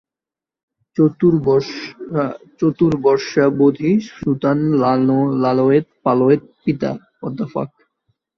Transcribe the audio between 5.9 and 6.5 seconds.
পালয়েৎ